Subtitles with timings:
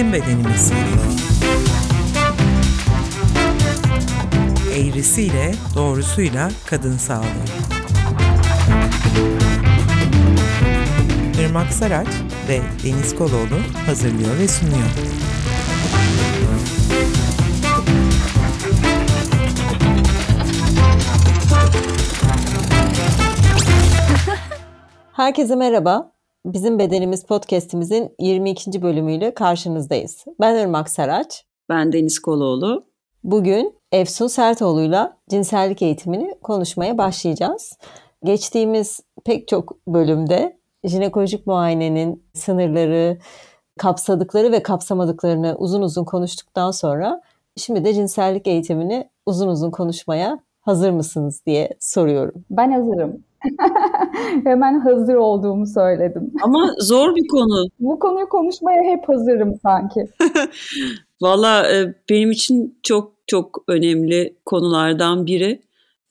[0.00, 0.72] Bizim Bedenimiz.
[4.76, 7.24] Eğrisiyle, doğrusuyla kadın sağlığı.
[11.40, 12.08] Irmak Saraç
[12.48, 14.88] ve Deniz Koloğlu hazırlıyor ve sunuyor.
[25.12, 26.19] Herkese merhaba.
[26.46, 28.82] Bizim Bedenimiz podcast'imizin 22.
[28.82, 30.24] bölümüyle karşınızdayız.
[30.40, 31.44] Ben Irmak Saraç.
[31.68, 32.84] Ben Deniz Koloğlu.
[33.24, 37.78] Bugün Efsun Sertoğlu'yla cinsellik eğitimini konuşmaya başlayacağız.
[38.24, 43.18] Geçtiğimiz pek çok bölümde jinekolojik muayenenin sınırları,
[43.78, 47.22] kapsadıkları ve kapsamadıklarını uzun uzun konuştuktan sonra
[47.56, 52.44] şimdi de cinsellik eğitimini uzun uzun konuşmaya hazır mısınız diye soruyorum.
[52.50, 53.24] Ben hazırım.
[54.44, 56.32] Hemen hazır olduğumu söyledim.
[56.42, 57.66] Ama zor bir konu.
[57.80, 60.06] Bu konuyu konuşmaya hep hazırım sanki.
[61.22, 65.62] Valla e, benim için çok çok önemli konulardan biri.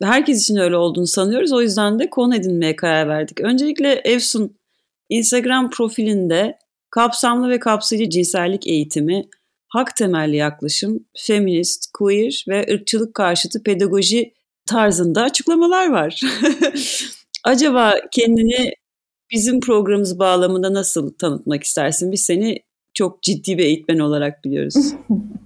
[0.02, 1.54] Herkes için öyle olduğunu sanıyoruz.
[1.54, 3.42] O yüzden de konu edinmeye karar verdik.
[3.42, 4.56] Öncelikle Efsun
[5.10, 6.58] Instagram profilinde
[6.90, 9.26] kapsamlı ve kapsayıcı cinsellik eğitimi,
[9.68, 14.34] hak temelli yaklaşım, feminist, queer ve ırkçılık karşıtı pedagoji
[14.66, 16.22] tarzında açıklamalar var.
[17.44, 18.74] Acaba kendini
[19.32, 22.12] bizim programımız bağlamında nasıl tanıtmak istersin?
[22.12, 22.58] Biz seni
[22.94, 24.94] çok ciddi bir eğitmen olarak biliyoruz.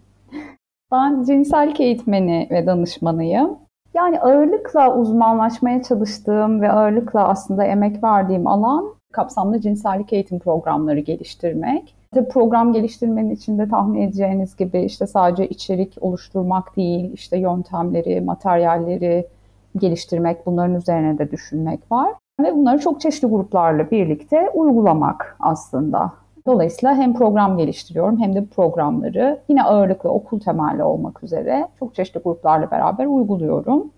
[0.92, 3.58] ben cinsellik eğitmeni ve danışmanıyım.
[3.94, 11.96] Yani ağırlıkla uzmanlaşmaya çalıştığım ve ağırlıkla aslında emek verdiğim alan kapsamlı cinsellik eğitim programları geliştirmek.
[12.14, 19.28] Tabii program geliştirmenin içinde tahmin edeceğiniz gibi işte sadece içerik oluşturmak değil, işte yöntemleri, materyalleri
[19.78, 22.14] geliştirmek, bunların üzerine de düşünmek var.
[22.40, 26.14] Ve bunları çok çeşitli gruplarla birlikte uygulamak aslında.
[26.46, 32.20] Dolayısıyla hem program geliştiriyorum hem de programları yine ağırlıklı okul temelli olmak üzere çok çeşitli
[32.20, 33.92] gruplarla beraber uyguluyorum.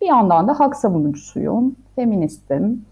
[0.00, 2.84] Bir yandan da hak savunucusuyum, feministim.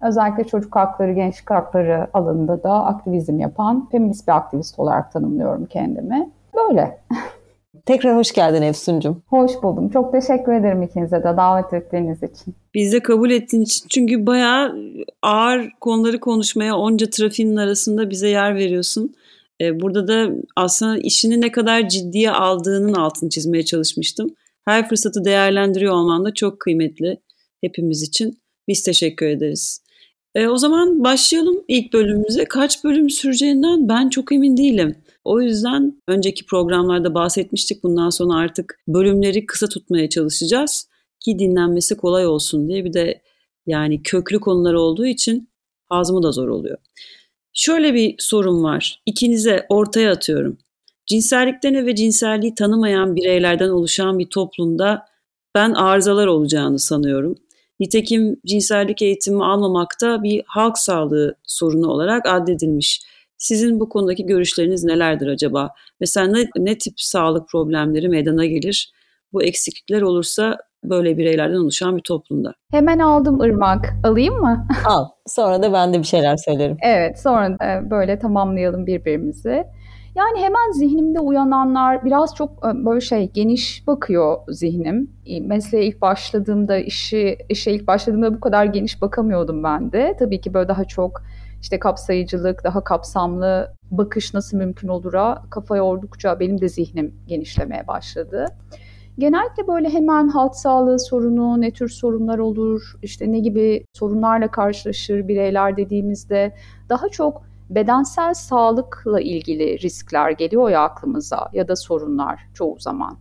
[0.00, 6.30] Özellikle çocuk hakları, gençlik hakları alanında da aktivizm yapan feminist bir aktivist olarak tanımlıyorum kendimi.
[6.56, 7.00] Böyle.
[7.86, 9.22] Tekrar hoş geldin Efsun'cum.
[9.26, 9.90] Hoş buldum.
[9.90, 12.54] Çok teşekkür ederim ikinize de davet ettiğiniz için.
[12.74, 13.86] Biz de kabul ettiğin için.
[13.88, 14.76] Çünkü bayağı
[15.22, 19.14] ağır konuları konuşmaya onca trafiğin arasında bize yer veriyorsun.
[19.60, 24.34] Ee, burada da aslında işini ne kadar ciddiye aldığının altını çizmeye çalışmıştım.
[24.64, 27.20] Her fırsatı değerlendiriyor olman da çok kıymetli
[27.60, 28.38] hepimiz için.
[28.68, 29.84] Biz teşekkür ederiz.
[30.34, 32.44] E, o zaman başlayalım ilk bölümümüze.
[32.44, 34.96] Kaç bölüm süreceğinden ben çok emin değilim.
[35.24, 37.84] O yüzden önceki programlarda bahsetmiştik.
[37.84, 40.88] Bundan sonra artık bölümleri kısa tutmaya çalışacağız
[41.20, 42.84] ki dinlenmesi kolay olsun diye.
[42.84, 43.22] Bir de
[43.66, 45.48] yani köklü konular olduğu için
[45.88, 46.78] hazmı da zor oluyor.
[47.52, 49.02] Şöyle bir sorun var.
[49.06, 50.58] İkinize ortaya atıyorum.
[51.06, 55.06] Cinsellikten ve cinselliği tanımayan bireylerden oluşan bir toplumda
[55.54, 57.34] ben arızalar olacağını sanıyorum.
[57.80, 63.02] Nitekim cinsellik eğitimi almamakta bir halk sağlığı sorunu olarak addedilmiş.
[63.44, 65.70] Sizin bu konudaki görüşleriniz nelerdir acaba?
[66.00, 68.92] Mesela ne, ne tip sağlık problemleri meydana gelir?
[69.32, 72.54] Bu eksiklikler olursa böyle bireylerden oluşan bir toplumda.
[72.70, 73.94] Hemen aldım Irmak.
[74.04, 74.66] Alayım mı?
[74.86, 75.04] Al.
[75.26, 76.76] Sonra da ben de bir şeyler söylerim.
[76.82, 77.20] Evet.
[77.20, 79.64] Sonra da böyle tamamlayalım birbirimizi.
[80.14, 85.10] Yani hemen zihnimde uyananlar biraz çok e, böyle şey geniş bakıyor zihnim.
[85.26, 90.16] E, mesleğe ilk başladığımda, işi işe ilk başladığımda bu kadar geniş bakamıyordum ben de.
[90.18, 91.22] Tabii ki böyle daha çok
[91.64, 98.46] işte kapsayıcılık, daha kapsamlı bakış nasıl mümkün olur'a kafa yordukça benim de zihnim genişlemeye başladı.
[99.18, 105.28] Genellikle böyle hemen halk sağlığı sorunu, ne tür sorunlar olur, işte ne gibi sorunlarla karşılaşır
[105.28, 106.52] bireyler dediğimizde
[106.88, 113.16] daha çok bedensel sağlıkla ilgili riskler geliyor ya aklımıza ya da sorunlar çoğu zaman.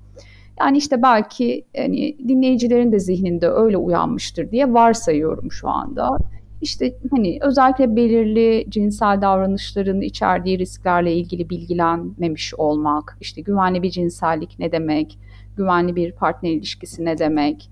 [0.59, 6.17] Yani işte belki hani dinleyicilerin de zihninde öyle uyanmıştır diye varsayıyorum şu anda.
[6.63, 14.59] İşte hani özellikle belirli cinsel davranışların içerdiği risklerle ilgili bilgilenmemiş olmak, işte güvenli bir cinsellik
[14.59, 15.19] ne demek,
[15.57, 17.69] güvenli bir partner ilişkisi ne demek,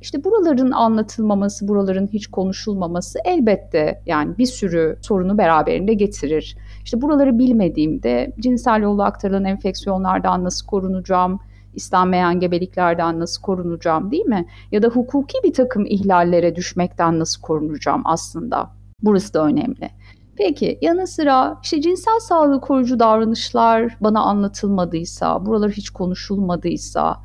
[0.00, 6.56] işte buraların anlatılmaması, buraların hiç konuşulmaması elbette yani bir sürü sorunu beraberinde getirir.
[6.84, 11.40] İşte buraları bilmediğimde cinsel yolla aktarılan enfeksiyonlardan nasıl korunacağım,
[11.78, 14.46] istenmeyen gebeliklerden nasıl korunacağım değil mi?
[14.72, 18.70] Ya da hukuki bir takım ihlallere düşmekten nasıl korunacağım aslında?
[19.02, 19.90] Burası da önemli.
[20.36, 27.16] Peki yanı sıra işte cinsel sağlığı koruyucu davranışlar bana anlatılmadıysa, buralar hiç konuşulmadıysa,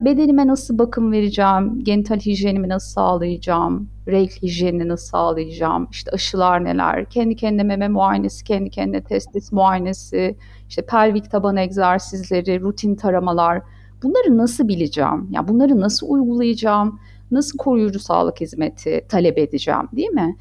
[0.00, 7.10] bedenime nasıl bakım vereceğim, genital hijyenimi nasıl sağlayacağım, renk hijyenini nasıl sağlayacağım, işte aşılar neler,
[7.10, 10.36] kendi kendine meme muayenesi, kendi kendine testis muayenesi,
[10.68, 13.62] işte pelvik taban egzersizleri, rutin taramalar.
[14.02, 15.28] Bunları nasıl bileceğim?
[15.30, 17.00] Ya bunları nasıl uygulayacağım?
[17.30, 20.36] Nasıl koruyucu sağlık hizmeti talep edeceğim, değil mi?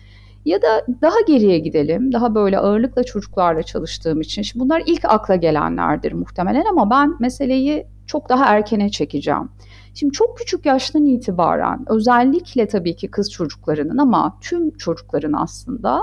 [0.46, 2.14] Ya da daha geriye gidelim.
[2.14, 4.42] Daha böyle ağırlıkla çocuklarla çalıştığım için.
[4.42, 9.50] Şimdi bunlar ilk akla gelenlerdir muhtemelen ama ben meseleyi çok daha erkene çekeceğim.
[9.94, 16.02] Şimdi çok küçük yaştan itibaren özellikle tabii ki kız çocuklarının ama tüm çocukların aslında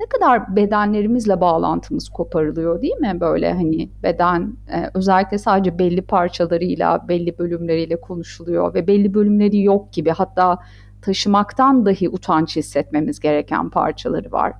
[0.00, 3.16] ne kadar bedenlerimizle bağlantımız koparılıyor değil mi?
[3.20, 9.92] Böyle hani beden e, özellikle sadece belli parçalarıyla, belli bölümleriyle konuşuluyor ve belli bölümleri yok
[9.92, 10.58] gibi hatta
[11.02, 14.52] taşımaktan dahi utanç hissetmemiz gereken parçaları var.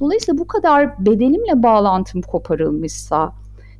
[0.00, 3.32] Dolayısıyla bu kadar bedenimle bağlantım koparılmışsa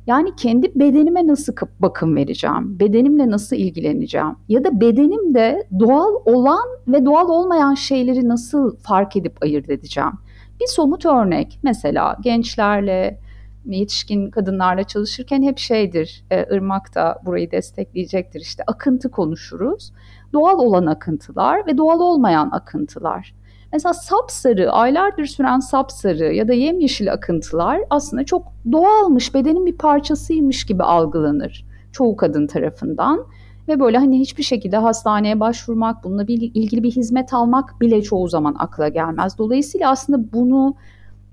[0.07, 2.79] yani kendi bedenime nasıl bakım vereceğim?
[2.79, 4.35] Bedenimle nasıl ilgileneceğim?
[4.49, 10.11] Ya da bedenimde doğal olan ve doğal olmayan şeyleri nasıl fark edip ayırt edeceğim?
[10.59, 13.19] Bir somut örnek mesela gençlerle,
[13.65, 19.93] yetişkin kadınlarla çalışırken hep şeydir, e, Irmak da burayı destekleyecektir işte akıntı konuşuruz.
[20.33, 23.35] Doğal olan akıntılar ve doğal olmayan akıntılar.
[23.73, 30.65] Mesela sapsarı, aylardır süren sapsarı ya da yemyeşil akıntılar aslında çok doğalmış, bedenin bir parçasıymış
[30.65, 31.65] gibi algılanır
[31.95, 33.25] çoğu kadın tarafından.
[33.67, 38.55] Ve böyle hani hiçbir şekilde hastaneye başvurmak, bununla ilgili bir hizmet almak bile çoğu zaman
[38.59, 39.37] akla gelmez.
[39.37, 40.75] Dolayısıyla aslında bunu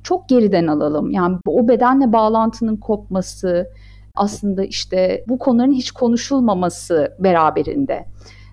[0.02, 1.10] çok geriden alalım.
[1.10, 3.68] Yani o bedenle bağlantının kopması,
[4.14, 8.06] aslında işte bu konuların hiç konuşulmaması beraberinde.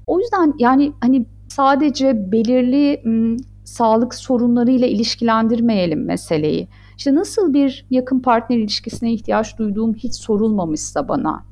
[0.08, 6.68] O yüzden yani hani sadece belirli m, sağlık sorunlarıyla ilişkilendirmeyelim meseleyi.
[6.98, 11.44] İşte nasıl bir yakın partner ilişkisine ihtiyaç duyduğum hiç sorulmamışsa bana,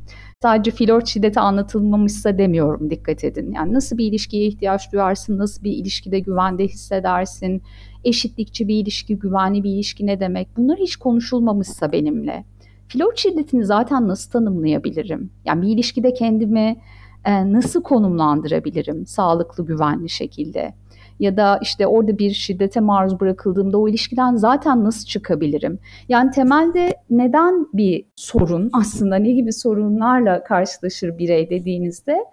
[0.42, 3.52] sadece flört şiddeti anlatılmamışsa demiyorum dikkat edin.
[3.52, 7.62] Yani nasıl bir ilişkiye ihtiyaç duyarsın, nasıl bir ilişkide güvende hissedersin,
[8.04, 12.44] eşitlikçi bir ilişki, güvenli bir ilişki ne demek bunlar hiç konuşulmamışsa benimle.
[12.88, 15.30] Flört şiddetini zaten nasıl tanımlayabilirim?
[15.46, 16.78] Yani bir ilişkide kendimi
[17.26, 20.74] e, nasıl konumlandırabilirim sağlıklı, güvenli şekilde?
[21.20, 25.80] Ya da işte orada bir şiddete maruz bırakıldığımda o ilişkiden zaten nasıl çıkabilirim?
[26.10, 32.26] Yani temelde neden bir sorun aslında ne gibi sorunlarla karşılaşır birey dediğinizde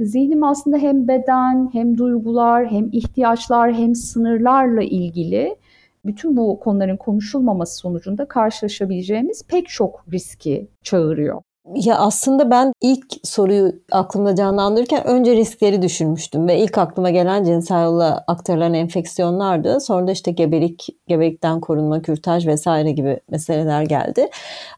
[0.00, 5.56] zihnim aslında hem beden hem duygular hem ihtiyaçlar hem sınırlarla ilgili
[6.06, 11.42] bütün bu konuların konuşulmaması sonucunda karşılaşabileceğimiz pek çok riski çağırıyor.
[11.74, 17.84] Ya aslında ben ilk soruyu aklımda canlandırırken önce riskleri düşünmüştüm ve ilk aklıma gelen cinsel
[17.84, 19.80] yolla aktarılan enfeksiyonlardı.
[19.80, 24.28] Sonra da işte gebelik, gebelikten korunma, kürtaj vesaire gibi meseleler geldi.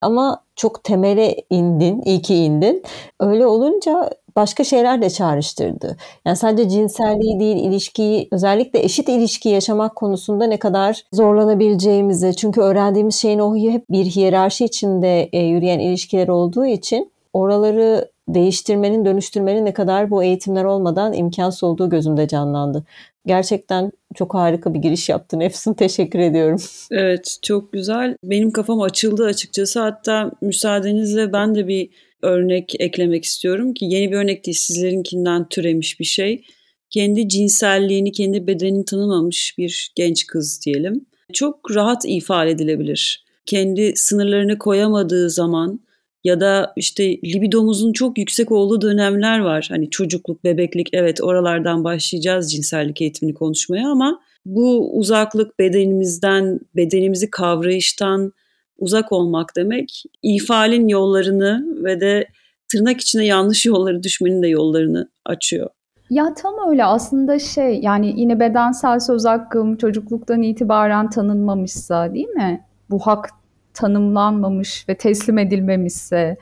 [0.00, 2.82] Ama çok temele indin, iyi ki indin.
[3.20, 5.96] Öyle olunca başka şeyler de çağrıştırdı.
[6.24, 12.36] Yani sadece cinselliği değil, ilişkiyi, özellikle eşit ilişki yaşamak konusunda ne kadar zorlanabileceğimizi.
[12.36, 19.04] Çünkü öğrendiğimiz şeyin o hep bir hiyerarşi içinde e, yürüyen ilişkiler olduğu için oraları değiştirmenin,
[19.04, 22.84] dönüştürmenin ne kadar bu eğitimler olmadan imkansız olduğu gözümde canlandı.
[23.26, 25.74] Gerçekten çok harika bir giriş yaptın Efsun.
[25.84, 26.60] Teşekkür ediyorum.
[26.90, 28.16] Evet çok güzel.
[28.24, 29.80] Benim kafam açıldı açıkçası.
[29.80, 31.90] Hatta müsaadenizle ben de bir
[32.22, 36.44] örnek eklemek istiyorum ki yeni bir örnek değil sizlerinkinden türemiş bir şey.
[36.90, 41.06] Kendi cinselliğini, kendi bedenini tanımamış bir genç kız diyelim.
[41.32, 43.24] Çok rahat ifade edilebilir.
[43.46, 45.80] Kendi sınırlarını koyamadığı zaman
[46.24, 49.66] ya da işte libidomuzun çok yüksek olduğu dönemler var.
[49.70, 58.32] Hani çocukluk, bebeklik evet oralardan başlayacağız cinsellik eğitimini konuşmaya ama bu uzaklık bedenimizden, bedenimizi kavrayıştan
[58.78, 60.02] uzak olmak demek.
[60.22, 62.28] İfalin yollarını ve de
[62.72, 65.70] tırnak içine yanlış yolları düşmenin de yollarını açıyor.
[66.10, 72.64] Ya tam öyle aslında şey yani yine bedensel söz hakkım çocukluktan itibaren tanınmamışsa değil mi?
[72.90, 73.30] Bu hak
[73.74, 76.36] tanımlanmamış ve teslim edilmemişse,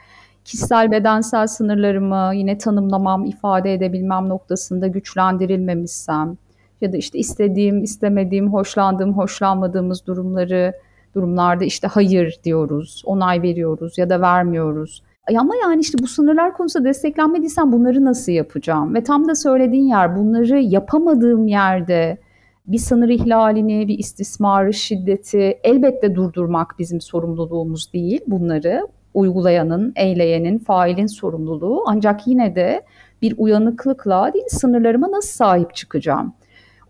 [0.45, 6.37] kişisel bedensel sınırlarımı yine tanımlamam, ifade edebilmem noktasında güçlendirilmemişsem
[6.81, 10.73] ya da işte istediğim, istemediğim, hoşlandığım, hoşlanmadığımız durumları
[11.16, 15.02] durumlarda işte hayır diyoruz, onay veriyoruz ya da vermiyoruz.
[15.38, 18.94] Ama yani işte bu sınırlar konusunda desteklenmediysen bunları nasıl yapacağım?
[18.94, 22.18] Ve tam da söylediğin yer bunları yapamadığım yerde
[22.66, 28.20] bir sınır ihlalini, bir istismarı, şiddeti elbette durdurmak bizim sorumluluğumuz değil.
[28.26, 31.85] Bunları uygulayanın, eyleyenin, failin sorumluluğu.
[31.87, 32.82] Ancak yine de
[33.23, 36.35] bir uyanıklıkla değil sınırlarıma nasıl sahip çıkacağım?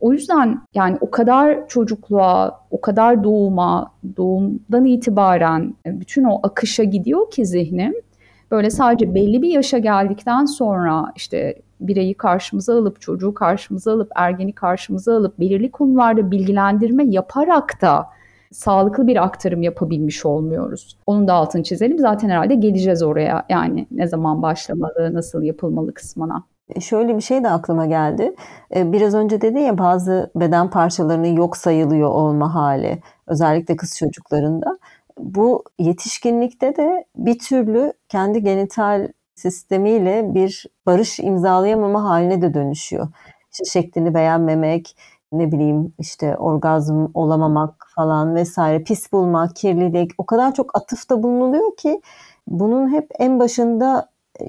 [0.00, 7.30] O yüzden yani o kadar çocukluğa, o kadar doğuma, doğumdan itibaren bütün o akışa gidiyor
[7.30, 7.94] ki zihnim.
[8.50, 14.52] Böyle sadece belli bir yaşa geldikten sonra işte bireyi karşımıza alıp, çocuğu karşımıza alıp, ergeni
[14.52, 18.06] karşımıza alıp belirli konularda bilgilendirme yaparak da
[18.52, 20.96] sağlıklı bir aktarım yapabilmiş olmuyoruz.
[21.06, 21.98] Onun da altını çizelim.
[21.98, 23.46] Zaten herhalde geleceğiz oraya.
[23.48, 26.44] Yani ne zaman başlamalı, nasıl yapılmalı kısmına.
[26.74, 28.34] E, şöyle bir şey de aklıma geldi.
[28.76, 33.02] E, biraz önce dedi ya bazı beden parçalarının yok sayılıyor olma hali.
[33.26, 34.78] Özellikle kız çocuklarında.
[35.18, 43.08] Bu yetişkinlikte de bir türlü kendi genital sistemiyle bir barış imzalayamama haline de dönüşüyor.
[43.52, 44.96] İşte şeklini beğenmemek,
[45.32, 51.76] ne bileyim işte orgazm olamamak falan vesaire, pis bulmak, kirlilik o kadar çok atıfta bulunuluyor
[51.76, 52.00] ki
[52.46, 54.08] bunun hep en başında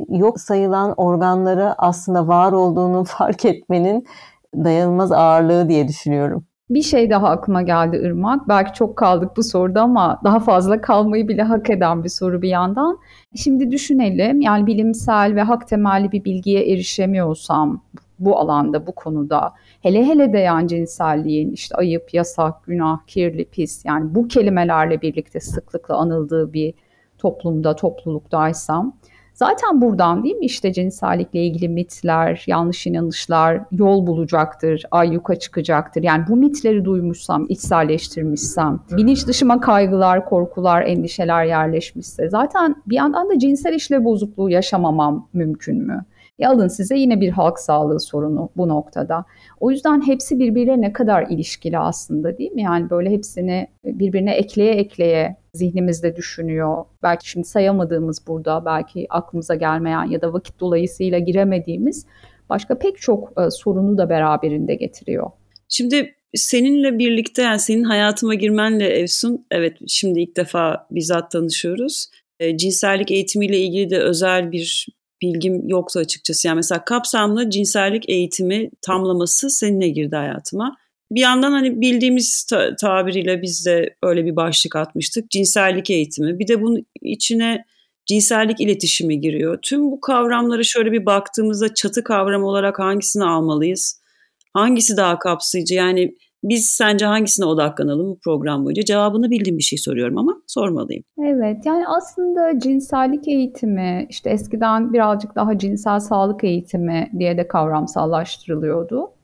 [0.09, 4.07] yok sayılan organları aslında var olduğunu fark etmenin
[4.55, 6.45] dayanılmaz ağırlığı diye düşünüyorum.
[6.69, 8.47] Bir şey daha aklıma geldi Irmak.
[8.47, 12.49] Belki çok kaldık bu soruda ama daha fazla kalmayı bile hak eden bir soru bir
[12.49, 12.99] yandan.
[13.35, 17.81] Şimdi düşünelim yani bilimsel ve hak temelli bir bilgiye erişemiyorsam
[18.19, 23.85] bu alanda, bu konuda hele hele de yani cinselliğin işte ayıp, yasak, günah, kirli, pis
[23.85, 26.73] yani bu kelimelerle birlikte sıklıkla anıldığı bir
[27.17, 28.93] toplumda, topluluktaysam
[29.37, 36.03] Zaten buradan değil mi işte cinsellikle ilgili mitler, yanlış inanışlar yol bulacaktır, ayyuka çıkacaktır.
[36.03, 43.39] Yani bu mitleri duymuşsam, içselleştirmişsem, bilinç dışıma kaygılar, korkular, endişeler yerleşmişse zaten bir yandan da
[43.39, 46.05] cinsel işlev bozukluğu yaşamamam mümkün mü?
[46.39, 49.25] E alın size yine bir halk sağlığı sorunu bu noktada.
[49.59, 52.61] O yüzden hepsi birbirine ne kadar ilişkili aslında değil mi?
[52.61, 56.85] Yani böyle hepsini birbirine ekleye ekleye zihnimizde düşünüyor.
[57.03, 62.05] Belki şimdi sayamadığımız burada, belki aklımıza gelmeyen ya da vakit dolayısıyla giremediğimiz
[62.49, 65.31] başka pek çok e, sorunu da beraberinde getiriyor.
[65.69, 72.09] Şimdi seninle birlikte yani senin hayatıma girmenle Evsun, evet şimdi ilk defa bizzat tanışıyoruz.
[72.39, 74.87] E, cinsellik eğitimiyle ilgili de özel bir
[75.21, 76.47] bilgim yoktu açıkçası.
[76.47, 80.77] Yani mesela kapsamlı cinsellik eğitimi tamlaması seninle girdi hayatıma.
[81.11, 85.31] Bir yandan hani bildiğimiz ta- tabiriyle biz de öyle bir başlık atmıştık.
[85.31, 86.39] Cinsellik eğitimi.
[86.39, 87.65] Bir de bunun içine
[88.05, 89.59] cinsellik iletişimi giriyor.
[89.61, 94.01] Tüm bu kavramları şöyle bir baktığımızda çatı kavram olarak hangisini almalıyız?
[94.53, 95.75] Hangisi daha kapsayıcı?
[95.75, 98.83] Yani biz sence hangisine odaklanalım bu program boyunca?
[98.83, 101.03] Cevabını bildiğim bir şey soruyorum ama sormalıyım.
[101.23, 109.16] Evet yani aslında cinsellik eğitimi işte eskiden birazcık daha cinsel sağlık eğitimi diye de kavramsallaştırılıyordu.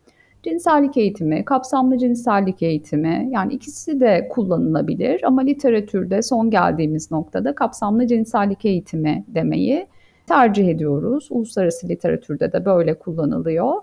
[0.43, 8.07] Cinsellik eğitimi, kapsamlı cinsellik eğitimi yani ikisi de kullanılabilir ama literatürde son geldiğimiz noktada kapsamlı
[8.07, 9.87] cinsellik eğitimi demeyi
[10.27, 11.27] tercih ediyoruz.
[11.31, 13.73] Uluslararası literatürde de böyle kullanılıyor.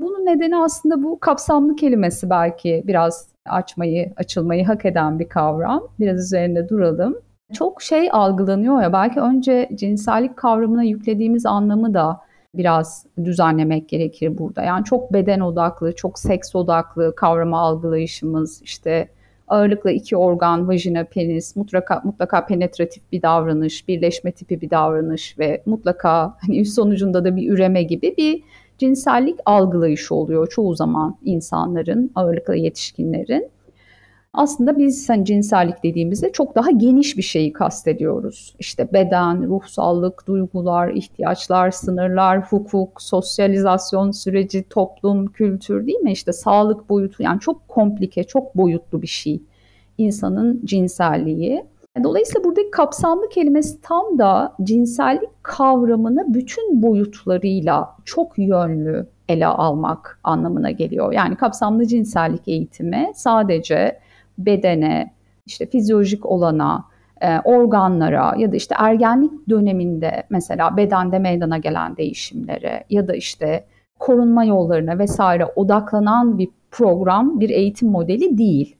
[0.00, 5.82] Bunun nedeni aslında bu kapsamlı kelimesi belki biraz açmayı, açılmayı hak eden bir kavram.
[6.00, 7.18] Biraz üzerinde duralım.
[7.52, 12.20] Çok şey algılanıyor ya belki önce cinsellik kavramına yüklediğimiz anlamı da
[12.56, 14.62] biraz düzenlemek gerekir burada.
[14.62, 19.08] Yani çok beden odaklı, çok seks odaklı kavrama algılayışımız işte
[19.48, 25.62] ağırlıkla iki organ, vajina, penis, mutlaka mutlaka penetratif bir davranış, birleşme tipi bir davranış ve
[25.66, 28.42] mutlaka hani sonucunda da bir üreme gibi bir
[28.78, 33.50] cinsellik algılayışı oluyor çoğu zaman insanların, ağırlıkla yetişkinlerin.
[34.34, 38.54] Aslında biz hani cinsellik dediğimizde çok daha geniş bir şeyi kastediyoruz.
[38.58, 46.12] İşte beden, ruhsallık, duygular, ihtiyaçlar, sınırlar, hukuk, sosyalizasyon süreci, toplum, kültür değil mi?
[46.12, 49.42] İşte sağlık boyutu yani çok komplike, çok boyutlu bir şey
[49.98, 51.64] insanın cinselliği.
[52.02, 60.70] Dolayısıyla buradaki kapsamlı kelimesi tam da cinsellik kavramını bütün boyutlarıyla çok yönlü ele almak anlamına
[60.70, 61.12] geliyor.
[61.12, 64.04] Yani kapsamlı cinsellik eğitimi sadece
[64.38, 65.14] bedene,
[65.46, 66.84] işte fizyolojik olana,
[67.20, 73.64] e, organlara ya da işte ergenlik döneminde mesela bedende meydana gelen değişimlere ya da işte
[73.98, 78.76] korunma yollarına vesaire odaklanan bir program, bir eğitim modeli değil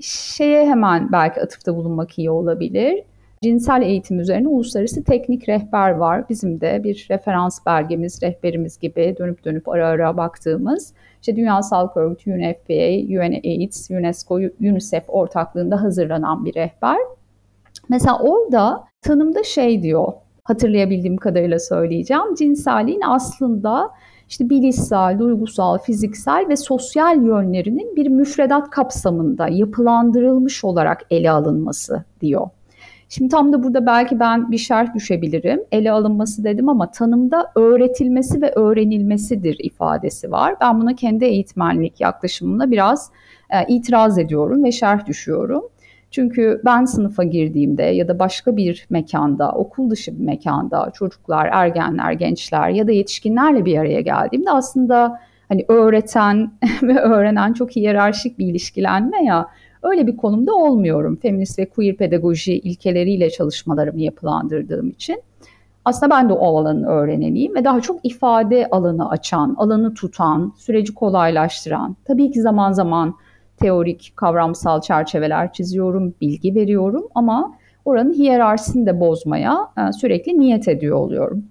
[0.00, 3.04] şeye hemen belki atıfta bulunmak iyi olabilir.
[3.42, 6.28] Cinsel eğitim üzerine uluslararası teknik rehber var.
[6.28, 10.92] Bizim de bir referans belgemiz, rehberimiz gibi dönüp dönüp ara ara baktığımız.
[11.20, 16.98] İşte Dünya Sağlık Örgütü, UNFPA, UNAIDS, UNESCO, UNICEF ortaklığında hazırlanan bir rehber.
[17.88, 20.12] Mesela orada tanımda şey diyor,
[20.44, 22.34] hatırlayabildiğim kadarıyla söyleyeceğim.
[22.38, 23.90] Cinselliğin aslında
[24.28, 32.48] işte bilişsel, duygusal, fiziksel ve sosyal yönlerinin bir müfredat kapsamında yapılandırılmış olarak ele alınması diyor.
[33.08, 35.60] Şimdi tam da burada belki ben bir şerh düşebilirim.
[35.72, 40.54] Ele alınması dedim ama tanımda öğretilmesi ve öğrenilmesidir ifadesi var.
[40.60, 43.10] Ben buna kendi eğitmenlik yaklaşımımla biraz
[43.50, 45.62] e, itiraz ediyorum ve şerh düşüyorum.
[46.10, 52.12] Çünkü ben sınıfa girdiğimde ya da başka bir mekanda, okul dışı bir mekanda çocuklar, ergenler,
[52.12, 58.46] gençler ya da yetişkinlerle bir araya geldiğimde aslında hani öğreten ve öğrenen çok hiyerarşik bir
[58.46, 59.48] ilişkilenme ya
[59.82, 61.16] öyle bir konumda olmuyorum.
[61.16, 65.22] Feminist ve queer pedagoji ilkeleriyle çalışmalarımı yapılandırdığım için.
[65.84, 70.94] Aslında ben de o alanın öğreneniyim ve daha çok ifade alanı açan, alanı tutan, süreci
[70.94, 73.14] kolaylaştıran, tabii ki zaman zaman
[73.56, 77.54] teorik, kavramsal çerçeveler çiziyorum, bilgi veriyorum ama
[77.84, 81.44] oranın hiyerarşisini de bozmaya e, sürekli niyet ediyor oluyorum.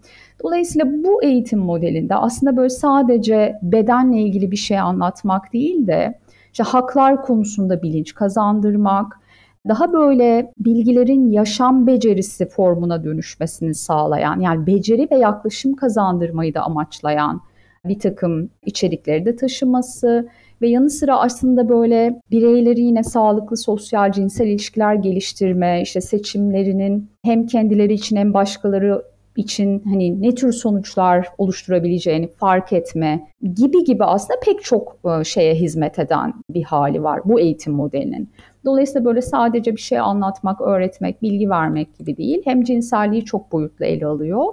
[0.44, 6.20] Dolayısıyla bu eğitim modelinde aslında böyle sadece bedenle ilgili bir şey anlatmak değil de
[6.52, 9.20] işte haklar konusunda bilinç kazandırmak,
[9.68, 17.42] daha böyle bilgilerin yaşam becerisi formuna dönüşmesini sağlayan, yani beceri ve yaklaşım kazandırmayı da amaçlayan
[17.86, 20.30] bir takım içerikleri de taşıması
[20.62, 27.46] ve yanı sıra aslında böyle bireyleri yine sağlıklı sosyal cinsel ilişkiler geliştirme, işte seçimlerinin hem
[27.46, 29.04] kendileri için hem başkaları
[29.38, 36.00] için hani ne tür sonuçlar oluşturabileceğini fark etme gibi gibi aslında pek çok şeye hizmet
[36.00, 38.30] eden bir hali var bu eğitim modelinin.
[38.66, 42.42] Dolayısıyla böyle sadece bir şey anlatmak, öğretmek, bilgi vermek gibi değil.
[42.46, 44.46] Hem cinselliği çok boyutlu ele alıyor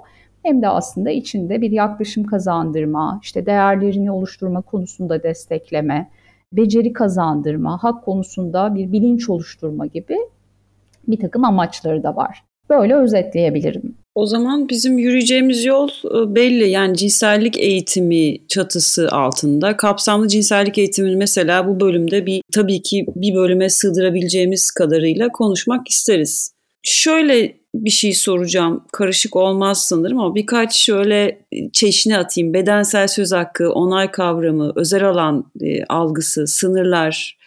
[0.43, 6.09] hem de aslında içinde bir yaklaşım kazandırma, işte değerlerini oluşturma konusunda destekleme,
[6.53, 10.17] beceri kazandırma, hak konusunda bir bilinç oluşturma gibi
[11.07, 12.43] bir takım amaçları da var.
[12.69, 13.95] Böyle özetleyebilirim.
[14.15, 16.69] O zaman bizim yürüyeceğimiz yol e, belli.
[16.69, 23.35] Yani cinsellik eğitimi çatısı altında kapsamlı cinsellik eğitimini mesela bu bölümde bir tabii ki bir
[23.35, 26.51] bölüme sığdırabileceğimiz kadarıyla konuşmak isteriz.
[26.83, 28.83] Şöyle bir şey soracağım.
[28.91, 32.53] Karışık olmaz sanırım ama birkaç şöyle çeşni atayım.
[32.53, 37.37] Bedensel söz hakkı, onay kavramı, özel alan e, algısı, sınırlar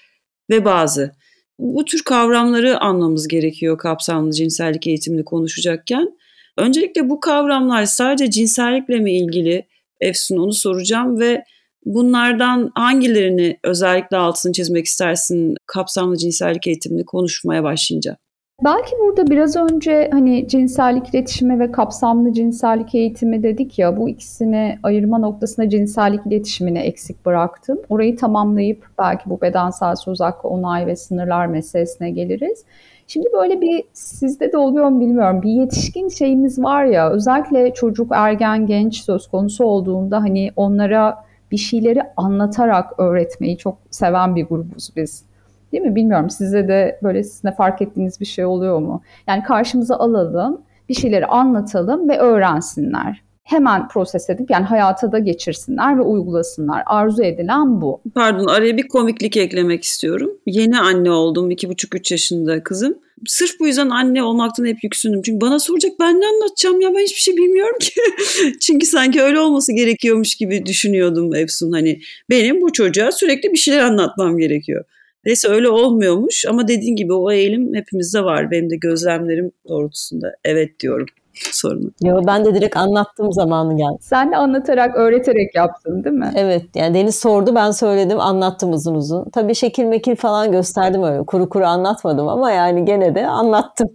[0.51, 1.13] ve bazı.
[1.59, 6.18] Bu tür kavramları anlamamız gerekiyor kapsamlı cinsellik eğitimini konuşacakken.
[6.59, 9.67] Öncelikle bu kavramlar sadece cinsellikle mi ilgili?
[10.01, 11.45] Efsun onu soracağım ve
[11.85, 18.17] bunlardan hangilerini özellikle altını çizmek istersin kapsamlı cinsellik eğitimini konuşmaya başlayınca?
[18.65, 24.79] Belki burada biraz önce hani cinsellik iletişimi ve kapsamlı cinsellik eğitimi dedik ya bu ikisini
[24.83, 27.79] ayırma noktasında cinsellik iletişimini eksik bıraktım.
[27.89, 32.65] Orayı tamamlayıp belki bu bedensel söz hakkı, onay ve sınırlar meselesine geliriz.
[33.11, 35.43] Şimdi böyle bir sizde de oluyor mu bilmiyorum.
[35.43, 41.57] Bir yetişkin şeyimiz var ya özellikle çocuk, ergen, genç söz konusu olduğunda hani onlara bir
[41.57, 45.25] şeyleri anlatarak öğretmeyi çok seven bir grubuz biz.
[45.73, 45.95] Değil mi?
[45.95, 49.03] Bilmiyorum size de böyle sizin fark ettiğiniz bir şey oluyor mu?
[49.27, 55.99] Yani karşımıza alalım, bir şeyleri anlatalım ve öğrensinler hemen proses edip yani hayata da geçirsinler
[55.99, 56.83] ve uygulasınlar.
[56.87, 58.03] Arzu edilen bu.
[58.15, 60.31] Pardon araya bir komiklik eklemek istiyorum.
[60.47, 61.51] Yeni anne oldum.
[61.51, 62.99] iki buçuk üç yaşında kızım.
[63.27, 65.23] Sırf bu yüzden anne olmaktan hep yüksündüm.
[65.23, 67.93] Çünkü bana soracak ben ne anlatacağım ya ben hiçbir şey bilmiyorum ki.
[68.61, 71.73] Çünkü sanki öyle olması gerekiyormuş gibi düşünüyordum Efsun.
[71.73, 74.85] Hani benim bu çocuğa sürekli bir şeyler anlatmam gerekiyor.
[75.25, 78.51] Neyse öyle olmuyormuş ama dediğin gibi o eğilim hepimizde var.
[78.51, 81.07] Benim de gözlemlerim doğrultusunda evet diyorum
[81.53, 81.91] sorunu.
[82.03, 83.99] Yo, ben de direkt anlattığım zamanı geldi.
[84.01, 86.33] Sen de anlatarak, öğreterek yaptın değil mi?
[86.37, 86.65] Evet.
[86.75, 89.31] Yani Deniz sordu ben söyledim anlattım uzun uzun.
[89.31, 91.25] Tabii şekil mekil falan gösterdim öyle.
[91.25, 93.89] Kuru kuru anlatmadım ama yani gene de anlattım.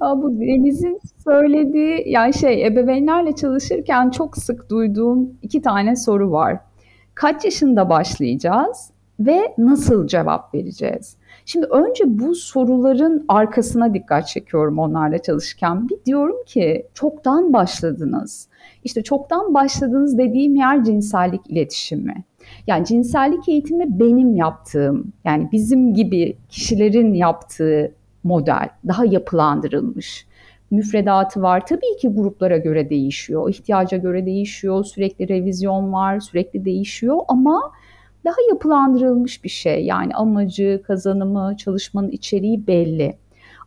[0.00, 6.58] Aa, bu Deniz'in söylediği yani şey ebeveynlerle çalışırken çok sık duyduğum iki tane soru var
[7.22, 11.16] kaç yaşında başlayacağız ve nasıl cevap vereceğiz?
[11.44, 15.88] Şimdi önce bu soruların arkasına dikkat çekiyorum onlarla çalışırken.
[15.88, 18.48] Bir diyorum ki çoktan başladınız.
[18.84, 22.24] İşte çoktan başladınız dediğim yer cinsellik iletişimi.
[22.66, 27.92] Yani cinsellik eğitimi benim yaptığım, yani bizim gibi kişilerin yaptığı
[28.24, 30.26] model daha yapılandırılmış
[30.72, 31.66] müfredatı var.
[31.66, 37.72] Tabii ki gruplara göre değişiyor, ihtiyaca göre değişiyor, sürekli revizyon var, sürekli değişiyor ama
[38.24, 39.84] daha yapılandırılmış bir şey.
[39.84, 43.16] Yani amacı, kazanımı, çalışmanın içeriği belli.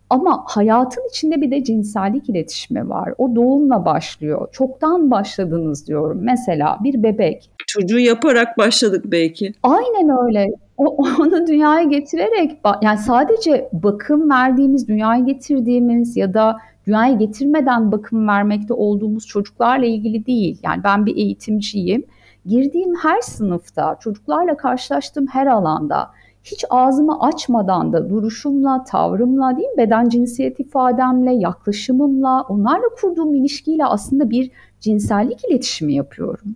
[0.09, 3.13] Ama hayatın içinde bir de cinsellik iletişimi var.
[3.17, 4.47] O doğumla başlıyor.
[4.51, 6.19] Çoktan başladınız diyorum.
[6.21, 7.49] Mesela bir bebek.
[7.67, 9.53] Çocuğu yaparak başladık belki.
[9.63, 10.47] Aynen öyle.
[10.77, 10.85] O,
[11.19, 18.73] onu dünyaya getirerek yani sadece bakım verdiğimiz, dünyaya getirdiğimiz ya da dünyaya getirmeden bakım vermekte
[18.73, 20.59] olduğumuz çocuklarla ilgili değil.
[20.63, 22.05] Yani ben bir eğitimciyim.
[22.45, 26.11] Girdiğim her sınıfta, çocuklarla karşılaştığım her alanda
[26.43, 29.77] hiç ağzımı açmadan da duruşumla, tavrımla, değil mi?
[29.77, 36.55] beden cinsiyet ifademle, yaklaşımımla, onlarla kurduğum ilişkiyle aslında bir cinsellik iletişimi yapıyorum.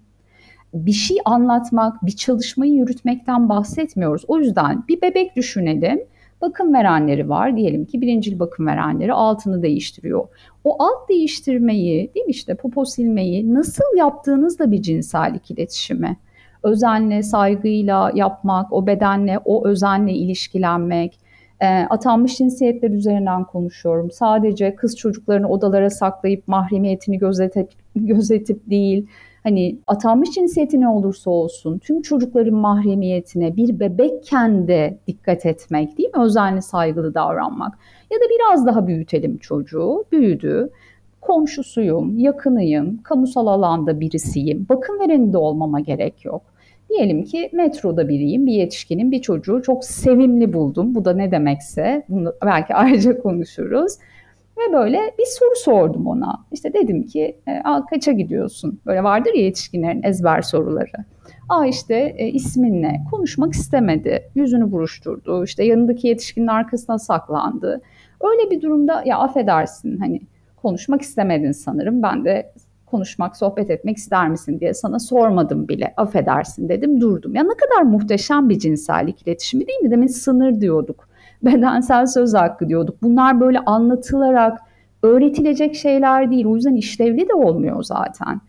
[0.74, 4.24] Bir şey anlatmak, bir çalışmayı yürütmekten bahsetmiyoruz.
[4.28, 6.00] O yüzden bir bebek düşünelim.
[6.42, 7.58] Bakım verenleri var.
[7.58, 10.28] Diyelim ki birincil bakım verenleri altını değiştiriyor.
[10.64, 16.18] O alt değiştirmeyi, değil mi işte popo silmeyi nasıl yaptığınız da bir cinsellik iletişimi
[16.64, 21.20] özenle, saygıyla yapmak, o bedenle, o özenle ilişkilenmek,
[21.60, 24.12] e, atanmış cinsiyetler üzerinden konuşuyorum.
[24.12, 29.08] Sadece kız çocuklarını odalara saklayıp mahremiyetini gözetip, gözetip değil,
[29.50, 36.10] hani atanmış cinsiyeti ne olursa olsun tüm çocukların mahremiyetine bir bebekken de dikkat etmek değil
[36.10, 36.24] mi?
[36.24, 37.80] Özenli saygılı davranmak.
[38.12, 40.06] Ya da biraz daha büyütelim çocuğu.
[40.12, 40.70] Büyüdü
[41.22, 46.42] komşusuyum, yakınıyım, kamusal alanda birisiyim, bakım vereni de olmama gerek yok.
[46.90, 50.96] Diyelim ki metroda biriyim, bir yetişkinin bir çocuğu çok sevimli buldum.
[50.96, 53.94] Bu da ne demekse, bunu belki ayrıca konuşuruz.
[54.60, 56.46] Ve böyle bir soru sordum ona.
[56.52, 58.80] İşte dedim ki, e, kaça gidiyorsun?
[58.86, 61.06] Böyle vardır ya yetişkinlerin ezber soruları.
[61.50, 63.06] Aa işte e, ismin ne?
[63.12, 64.32] Konuşmak istemedi.
[64.36, 65.44] Yüzünü buruşturdu.
[65.44, 67.82] İşte yanındaki yetişkinin arkasına saklandı.
[68.22, 70.22] Öyle bir durumda ya affedersin hani
[70.58, 72.04] konuşmak istemedin sanırım.
[72.04, 72.54] Ben de
[72.86, 75.94] konuşmak, sohbet etmek ister misin diye sana sormadım bile.
[75.98, 77.36] Affedersin dedim, durdum.
[77.36, 79.92] Ya ne kadar muhteşem bir cinsellik iletişimi değil mi?
[79.92, 81.09] Demin sınır diyorduk.
[81.44, 83.04] Bedensel söz hakkı diyorduk.
[83.04, 84.60] Bunlar böyle anlatılarak
[85.04, 86.46] öğretilecek şeyler değil.
[86.46, 88.42] O yüzden işlevli de olmuyor zaten.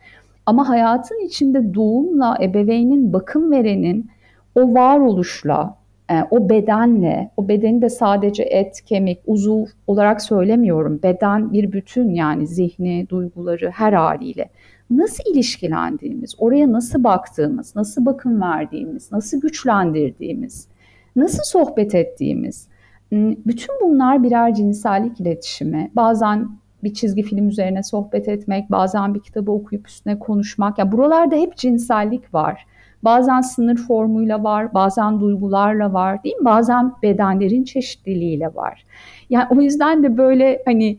[0.47, 4.11] Ama hayatın içinde doğumla ebeveynin bakım verenin
[4.55, 5.77] o varoluşla,
[6.11, 11.01] e, o bedenle, o bedeni de sadece et, kemik, uzuv olarak söylemiyorum.
[11.03, 14.51] Beden bir bütün yani zihni, duyguları her haliyle.
[14.91, 20.69] Nasıl ilişkilendiğimiz, oraya nasıl baktığımız, nasıl bakım verdiğimiz, nasıl güçlendirdiğimiz,
[21.17, 22.70] nasıl sohbet ettiğimiz.
[23.13, 25.91] Bütün bunlar birer cinsellik iletişimi.
[25.97, 26.49] Bazen
[26.85, 30.79] bir çizgi film üzerine sohbet etmek, bazen bir kitabı okuyup üstüne konuşmak.
[30.79, 32.67] Ya buralarda hep cinsellik var.
[33.03, 36.45] Bazen sınır formuyla var, bazen duygularla var değil mi?
[36.45, 38.85] Bazen bedenlerin çeşitliliğiyle var.
[39.31, 40.99] Yani o yüzden de böyle hani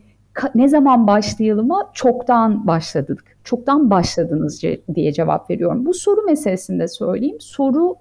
[0.54, 3.24] ne zaman başlayalıma çoktan başladık.
[3.44, 4.62] Çoktan başladınız
[4.94, 5.86] diye cevap veriyorum.
[5.86, 7.40] Bu soru meselesinde söyleyeyim.
[7.40, 7.96] Soru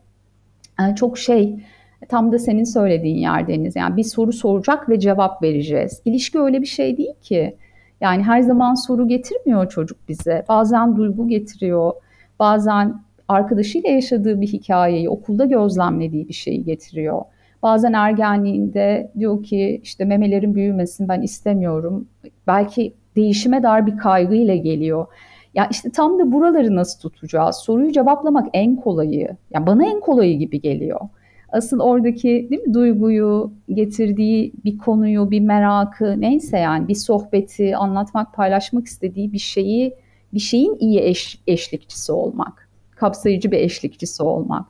[0.79, 1.63] e, çok şey
[2.09, 3.75] tam da senin söylediğin yerdeniz.
[3.75, 6.01] Yani bir soru soracak ve cevap vereceğiz.
[6.05, 7.55] İlişki öyle bir şey değil ki.
[8.01, 10.45] Yani her zaman soru getirmiyor çocuk bize.
[10.49, 11.91] Bazen duygu getiriyor.
[12.39, 17.21] Bazen arkadaşıyla yaşadığı bir hikayeyi, okulda gözlemlediği bir şeyi getiriyor.
[17.63, 22.07] Bazen ergenliğinde diyor ki işte memelerin büyümesin ben istemiyorum.
[22.47, 25.05] Belki değişime dair bir kaygıyla geliyor.
[25.53, 27.55] Ya işte tam da buraları nasıl tutacağız?
[27.55, 29.27] Soruyu cevaplamak en kolayı.
[29.51, 30.99] Ya bana en kolayı gibi geliyor.
[31.51, 38.33] Asıl oradaki değil mi duyguyu, getirdiği bir konuyu, bir merakı neyse yani bir sohbeti anlatmak,
[38.33, 39.93] paylaşmak istediği bir şeyi,
[40.33, 44.65] bir şeyin iyi eş, eşlikçisi olmak kapsayıcı bir eşlikçisi olmak.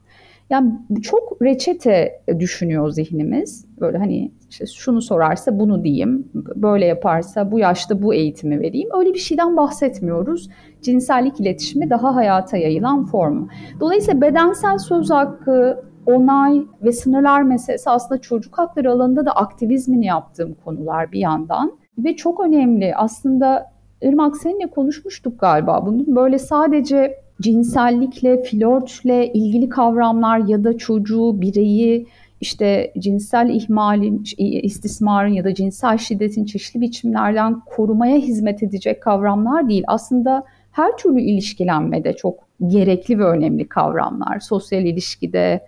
[0.50, 3.66] Yani çok reçete düşünüyor zihnimiz.
[3.80, 8.90] Böyle hani işte şunu sorarsa bunu diyeyim, böyle yaparsa bu yaşta bu eğitimi vereyim.
[9.00, 10.50] Öyle bir şeyden bahsetmiyoruz.
[10.82, 13.48] Cinsellik iletişimi daha hayata yayılan formu.
[13.80, 20.56] Dolayısıyla bedensel söz hakkı, onay ve sınırlar meselesi aslında çocuk hakları alanında da aktivizmini yaptığım
[20.66, 21.72] konular bir yandan.
[21.98, 25.86] Ve çok önemli aslında Irmak seninle konuşmuştuk galiba.
[25.86, 32.08] Bunun böyle sadece cinsellikle, flörtle ilgili kavramlar ya da çocuğu, bireyi
[32.42, 39.84] işte cinsel ihmalin, istismarın ya da cinsel şiddetin çeşitli biçimlerden korumaya hizmet edecek kavramlar değil.
[39.88, 44.40] Aslında her türlü ilişkilenmede çok gerekli ve önemli kavramlar.
[44.40, 45.62] Sosyal ilişkide,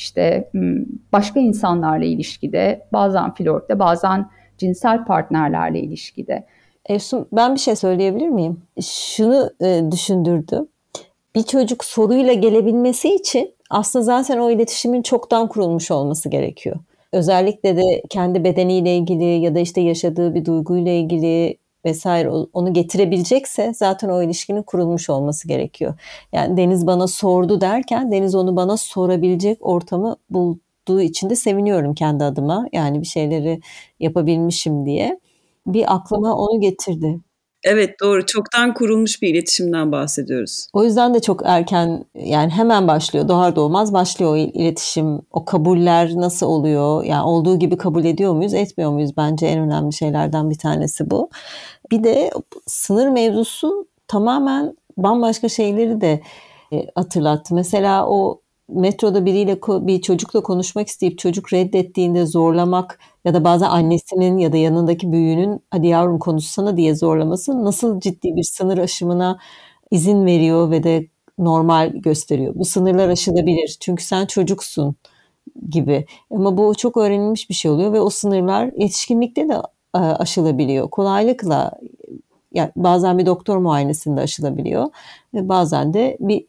[0.00, 0.50] işte
[1.12, 6.46] başka insanlarla ilişkide, bazen flörtte, bazen cinsel partnerlerle ilişkide.
[6.86, 8.62] Efsun ben bir şey söyleyebilir miyim?
[8.80, 10.66] Şunu e, düşündürdü
[11.34, 16.76] bir çocuk soruyla gelebilmesi için aslında zaten o iletişimin çoktan kurulmuş olması gerekiyor.
[17.12, 23.72] Özellikle de kendi bedeniyle ilgili ya da işte yaşadığı bir duyguyla ilgili vesaire onu getirebilecekse
[23.74, 25.94] zaten o ilişkinin kurulmuş olması gerekiyor.
[26.32, 32.24] Yani Deniz bana sordu derken Deniz onu bana sorabilecek ortamı bulduğu için de seviniyorum kendi
[32.24, 32.66] adıma.
[32.72, 33.60] Yani bir şeyleri
[34.00, 35.20] yapabilmişim diye.
[35.66, 37.20] Bir aklıma onu getirdi.
[37.64, 38.26] Evet doğru.
[38.26, 40.66] Çoktan kurulmuş bir iletişimden bahsediyoruz.
[40.72, 43.28] O yüzden de çok erken yani hemen başlıyor.
[43.28, 45.20] Doğar doğmaz başlıyor o iletişim.
[45.30, 47.04] O kabuller nasıl oluyor?
[47.04, 49.16] Yani olduğu gibi kabul ediyor muyuz, etmiyor muyuz?
[49.16, 51.30] Bence en önemli şeylerden bir tanesi bu.
[51.90, 52.30] Bir de
[52.66, 56.20] sınır mevzusu tamamen bambaşka şeyleri de
[56.72, 57.54] e, hatırlattı.
[57.54, 64.38] Mesela o metroda biriyle bir çocukla konuşmak isteyip çocuk reddettiğinde zorlamak ya da bazen annesinin
[64.38, 69.38] ya da yanındaki büyüğünün hadi yavrum konuşsana diye zorlaması nasıl ciddi bir sınır aşımına
[69.90, 71.06] izin veriyor ve de
[71.38, 72.54] normal gösteriyor.
[72.56, 74.96] Bu sınırlar aşılabilir çünkü sen çocuksun
[75.70, 76.06] gibi.
[76.30, 79.54] Ama bu çok öğrenilmiş bir şey oluyor ve o sınırlar yetişkinlikte de
[79.94, 80.90] e, aşılabiliyor.
[80.90, 81.72] Kolaylıkla
[82.52, 84.86] yani bazen bir doktor muayenesinde aşılabiliyor
[85.34, 86.46] ve bazen de bir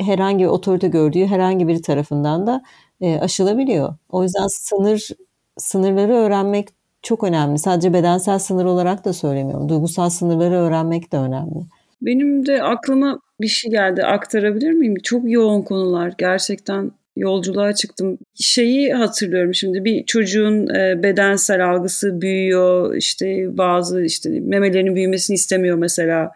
[0.00, 2.62] herhangi bir otorite gördüğü herhangi biri tarafından da
[3.00, 3.94] e, aşılabiliyor.
[4.10, 5.08] O yüzden sınır
[5.58, 6.68] sınırları öğrenmek
[7.02, 7.58] çok önemli.
[7.58, 9.68] Sadece bedensel sınır olarak da söylemiyorum.
[9.68, 11.66] Duygusal sınırları öğrenmek de önemli.
[12.02, 14.02] Benim de aklıma bir şey geldi.
[14.02, 14.94] Aktarabilir miyim?
[15.02, 16.14] Çok yoğun konular.
[16.18, 18.18] Gerçekten yolculuğa çıktım.
[18.34, 25.76] Şeyi hatırlıyorum şimdi bir çocuğun e, bedensel algısı büyüyor işte bazı işte memelerinin büyümesini istemiyor
[25.76, 26.30] mesela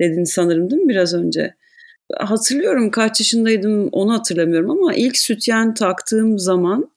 [0.00, 1.54] dedin sanırım değil mi biraz önce?
[2.18, 6.90] Hatırlıyorum kaç yaşındaydım onu hatırlamıyorum ama ilk sütyen taktığım zaman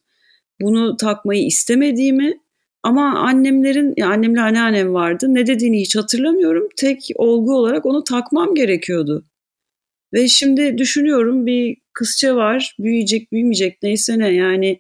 [0.62, 2.40] bunu takmayı istemediğimi
[2.84, 5.26] ama annemlerin, ya annemle anneannem vardı.
[5.30, 6.70] Ne dediğini hiç hatırlamıyorum.
[6.78, 9.26] Tek olgu olarak onu takmam gerekiyordu.
[10.14, 12.76] Ve şimdi düşünüyorum bir kızça var.
[12.80, 14.80] Büyüyecek, büyümeyecek neyse ne yani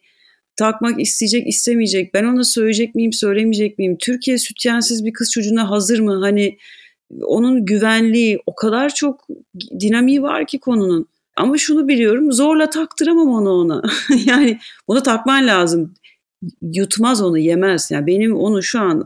[0.56, 2.14] takmak isteyecek, istemeyecek.
[2.14, 3.98] Ben ona söyleyecek miyim, söylemeyecek miyim?
[4.00, 6.20] Türkiye sütyensiz bir kız çocuğuna hazır mı?
[6.22, 6.58] Hani
[7.26, 9.28] onun güvenliği o kadar çok
[9.80, 11.08] dinamiği var ki konunun.
[11.36, 13.82] Ama şunu biliyorum zorla taktıramam onu ona.
[14.26, 15.94] yani bunu takman lazım.
[16.62, 17.92] Yutmaz onu yemez.
[17.92, 19.04] Yani benim onu şu an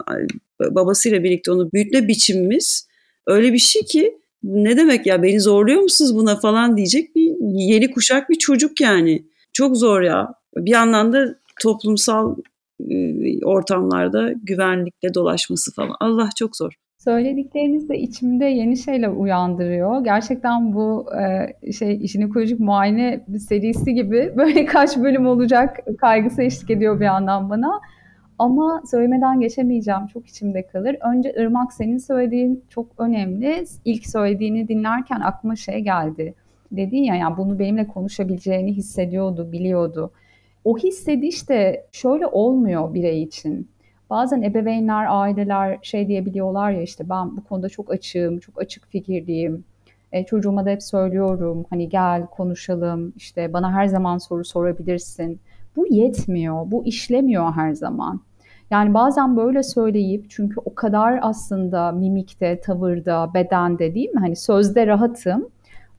[0.59, 2.87] babasıyla birlikte onu büyütme biçimimiz
[3.27, 7.91] öyle bir şey ki ne demek ya beni zorluyor musunuz buna falan diyecek bir yeni
[7.91, 9.25] kuşak bir çocuk yani.
[9.53, 10.33] Çok zor ya.
[10.55, 12.35] Bir yandan da toplumsal
[13.43, 15.95] ortamlarda güvenlikle dolaşması falan.
[15.99, 16.73] Allah çok zor.
[16.97, 20.03] Söyledikleriniz de içimde yeni şeyler uyandırıyor.
[20.03, 21.05] Gerçekten bu
[21.63, 27.49] e, şey jinekolojik muayene serisi gibi böyle kaç bölüm olacak kaygısı eşlik ediyor bir yandan
[27.49, 27.81] bana.
[28.39, 30.07] Ama söylemeden geçemeyeceğim.
[30.13, 30.95] Çok içimde kalır.
[31.13, 33.65] Önce Irmak senin söylediğin çok önemli.
[33.85, 36.33] İlk söylediğini dinlerken aklıma şey geldi.
[36.71, 40.11] Dedin ya yani bunu benimle konuşabileceğini hissediyordu, biliyordu.
[40.63, 43.67] O hissediş de şöyle olmuyor birey için.
[44.09, 49.63] Bazen ebeveynler, aileler şey diyebiliyorlar ya işte ben bu konuda çok açığım, çok açık fikirliyim.
[50.11, 55.39] E, çocuğuma da hep söylüyorum hani gel konuşalım işte bana her zaman soru sorabilirsin.
[55.75, 58.21] Bu yetmiyor, bu işlemiyor her zaman.
[58.71, 64.19] Yani bazen böyle söyleyip çünkü o kadar aslında mimikte, tavırda, bedende değil mi?
[64.19, 65.49] Hani sözde rahatım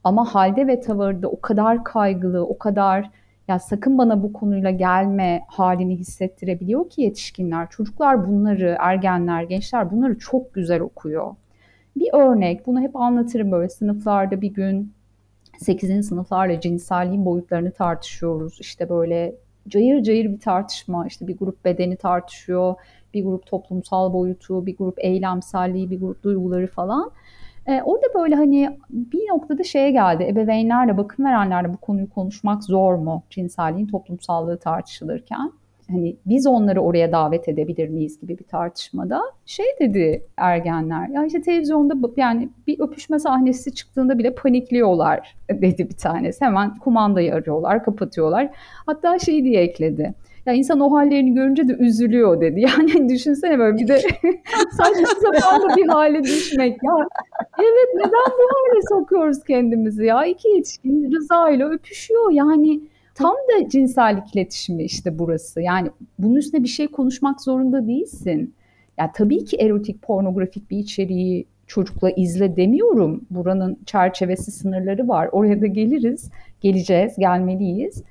[0.05, 3.11] ama halde ve tavırda o kadar kaygılı, o kadar
[3.49, 7.71] ya sakın bana bu konuyla gelme halini hissettirebiliyor ki yetişkinler.
[7.71, 11.35] Çocuklar bunları, ergenler, gençler bunları çok güzel okuyor.
[11.97, 14.93] Bir örnek, bunu hep anlatırım böyle sınıflarda bir gün
[15.59, 16.07] 8.
[16.07, 18.59] sınıflarla cinselliğin boyutlarını tartışıyoruz.
[18.61, 19.35] İşte böyle
[19.69, 21.07] cayır cayır bir tartışma.
[21.07, 22.75] İşte bir grup bedeni tartışıyor,
[23.15, 27.11] bir grup toplumsal boyutu, bir grup eylemselliği, bir grup duyguları falan.
[27.69, 30.25] Ee, orada böyle hani bir noktada şeye geldi.
[30.25, 33.23] Ebeveynlerle, bakım verenlerle bu konuyu konuşmak zor mu?
[33.31, 35.53] Cinselliğin toplumsallığı tartışılırken.
[35.91, 41.09] Hani biz onları oraya davet edebilir miyiz gibi bir tartışmada şey dedi ergenler.
[41.09, 46.45] Ya işte televizyonda yani bir öpüşme sahnesi çıktığında bile panikliyorlar dedi bir tanesi.
[46.45, 48.51] Hemen kumandayı arıyorlar kapatıyorlar.
[48.87, 50.15] Hatta şey diye ekledi
[50.49, 52.61] ya insan o hallerini görünce de üzülüyor dedi.
[52.69, 54.01] Yani düşünsene böyle bir de
[54.77, 56.83] saçma sapan bir hale düşmek.
[56.83, 56.93] Ya
[57.59, 60.25] evet neden bu hale sokuyoruz kendimizi ya?
[60.25, 62.31] İki yetişkin Rıza ile öpüşüyor.
[62.33, 62.81] Yani
[63.19, 65.61] Tam da cinsellik iletişimi işte burası.
[65.61, 68.55] Yani bunun üstüne bir şey konuşmak zorunda değilsin.
[68.99, 73.25] Ya tabii ki erotik, pornografik bir içeriği çocukla izle demiyorum.
[73.31, 75.29] Buranın çerçevesi, sınırları var.
[75.33, 76.31] Oraya da geliriz,
[76.61, 78.03] geleceğiz, gelmeliyiz.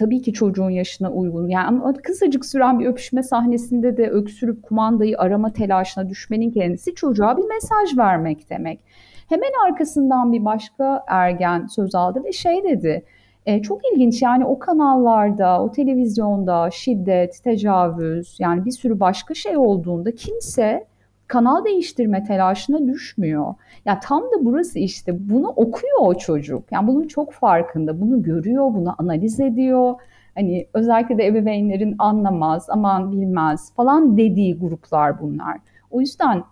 [0.00, 1.48] Tabii ki çocuğun yaşına uygun.
[1.48, 7.36] Yani ama kısacık süren bir öpüşme sahnesinde de öksürüp kumandayı arama telaşına düşmenin kendisi çocuğa
[7.36, 8.80] bir mesaj vermek demek.
[9.28, 13.02] Hemen arkasından bir başka ergen söz aldı ve şey dedi
[13.46, 19.56] e, çok ilginç yani o kanallarda, o televizyonda şiddet, tecavüz yani bir sürü başka şey
[19.56, 20.86] olduğunda kimse
[21.30, 23.54] kanal değiştirme telaşına düşmüyor.
[23.84, 26.72] Ya tam da burası işte bunu okuyor o çocuk.
[26.72, 28.00] Yani bunun çok farkında.
[28.00, 29.94] Bunu görüyor, bunu analiz ediyor.
[30.34, 35.58] Hani özellikle de ebeveynlerin anlamaz, aman bilmez falan dediği gruplar bunlar.
[35.90, 36.42] O yüzden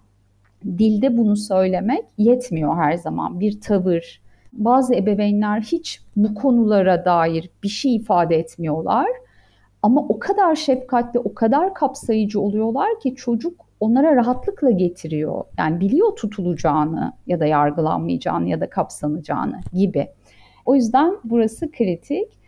[0.64, 3.40] dilde bunu söylemek yetmiyor her zaman.
[3.40, 4.20] Bir tavır,
[4.52, 9.06] bazı ebeveynler hiç bu konulara dair bir şey ifade etmiyorlar.
[9.82, 15.44] Ama o kadar şefkatli, o kadar kapsayıcı oluyorlar ki çocuk onlara rahatlıkla getiriyor.
[15.58, 20.08] Yani biliyor tutulacağını ya da yargılanmayacağını ya da kapsanacağını gibi.
[20.66, 22.38] O yüzden burası kritik.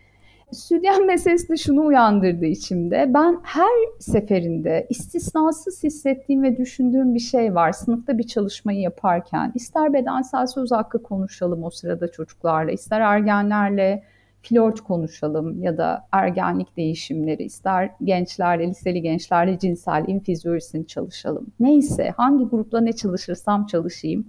[0.51, 3.11] Südyen meselesi de şunu uyandırdı içimde.
[3.13, 7.71] Ben her seferinde istisnasız hissettiğim ve düşündüğüm bir şey var.
[7.71, 14.03] Sınıfta bir çalışmayı yaparken ister bedensel söz hakkı konuşalım o sırada çocuklarla, ister ergenlerle
[14.41, 21.47] flört konuşalım ya da ergenlik değişimleri, ister gençlerle, liseli gençlerle cinselliğin fizyolojisini çalışalım.
[21.59, 24.25] Neyse hangi grupla ne çalışırsam çalışayım.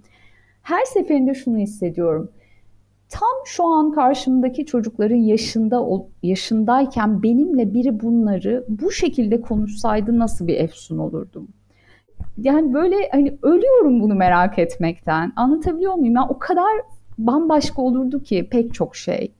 [0.61, 2.29] Her seferinde şunu hissediyorum
[3.13, 5.85] tam şu an karşımdaki çocukların yaşında
[6.23, 11.47] yaşındayken benimle biri bunları bu şekilde konuşsaydı nasıl bir efsun olurdum?
[12.37, 15.33] Yani böyle hani ölüyorum bunu merak etmekten.
[15.35, 16.15] Anlatabiliyor muyum?
[16.15, 16.71] Yani o kadar
[17.17, 19.31] bambaşka olurdu ki pek çok şey.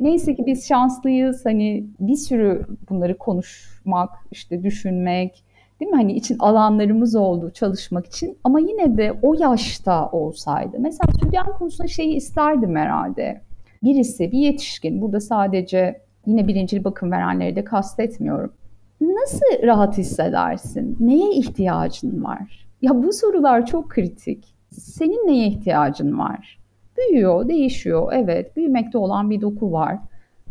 [0.00, 1.46] Neyse ki biz şanslıyız.
[1.46, 5.44] Hani bir sürü bunları konuşmak, işte düşünmek,
[5.80, 5.96] değil mi?
[5.96, 8.38] Hani için alanlarımız oldu çalışmak için.
[8.44, 10.76] Ama yine de o yaşta olsaydı.
[10.80, 13.40] Mesela stüdyen konusunda şeyi isterdim herhalde.
[13.82, 18.52] Birisi, bir yetişkin, burada sadece yine birincil bakım verenleri de kastetmiyorum.
[19.00, 20.96] Nasıl rahat hissedersin?
[21.00, 22.68] Neye ihtiyacın var?
[22.82, 24.54] Ya bu sorular çok kritik.
[24.70, 26.58] Senin neye ihtiyacın var?
[26.98, 28.12] Büyüyor, değişiyor.
[28.12, 29.98] Evet, büyümekte olan bir doku var.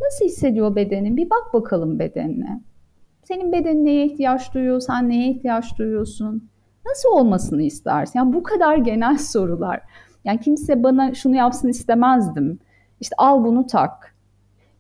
[0.02, 1.18] Nasıl hissediyor bedenin?
[1.18, 2.62] Bir bak bakalım bedenine.
[3.24, 6.50] Senin bedenin neye ihtiyaç duyuyor, sen neye ihtiyaç duyuyorsun?
[6.86, 8.20] Nasıl olmasını istersin?
[8.20, 9.82] Yani bu kadar genel sorular.
[10.26, 12.60] Yani kimse bana şunu yapsın istemezdim.
[13.00, 14.16] İşte al bunu tak.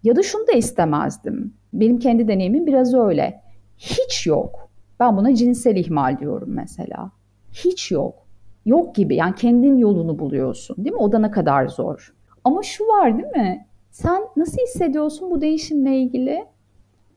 [0.03, 1.53] Ya da şunu da istemezdim.
[1.73, 3.41] Benim kendi deneyimim biraz öyle.
[3.77, 4.69] Hiç yok.
[4.99, 7.11] Ben buna cinsel ihmal diyorum mesela.
[7.51, 8.26] Hiç yok.
[8.67, 11.01] Yok gibi yani kendin yolunu buluyorsun değil mi?
[11.01, 12.13] O da ne kadar zor.
[12.43, 13.67] Ama şu var değil mi?
[13.91, 16.45] Sen nasıl hissediyorsun bu değişimle ilgili?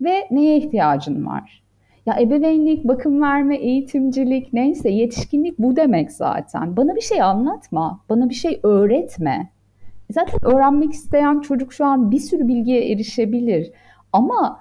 [0.01, 1.63] ve neye ihtiyacın var?
[2.07, 6.77] Ya ebeveynlik, bakım verme, eğitimcilik neyse yetişkinlik bu demek zaten.
[6.77, 9.51] Bana bir şey anlatma, bana bir şey öğretme.
[10.11, 13.73] Zaten öğrenmek isteyen çocuk şu an bir sürü bilgiye erişebilir.
[14.13, 14.61] Ama